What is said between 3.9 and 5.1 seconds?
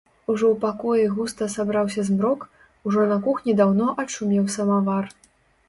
адшумеў самавар.